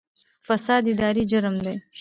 فساد 0.47 0.83
اداري 0.93 1.23
جرم 1.31 1.55
دی 1.63 1.75